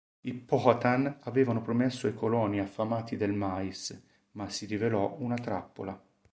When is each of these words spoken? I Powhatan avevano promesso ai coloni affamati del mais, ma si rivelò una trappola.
I 0.21 0.33
Powhatan 0.33 1.17
avevano 1.25 1.61
promesso 1.61 2.07
ai 2.07 2.15
coloni 2.15 2.59
affamati 2.59 3.17
del 3.17 3.33
mais, 3.33 3.95
ma 4.31 4.49
si 4.49 4.65
rivelò 4.65 5.15
una 5.19 5.35
trappola. 5.35 6.03